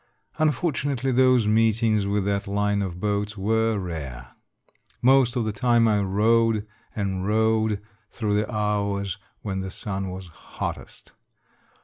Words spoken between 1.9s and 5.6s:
with that line of boats were rare. Most of the